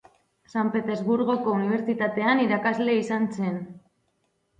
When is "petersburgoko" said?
0.75-1.53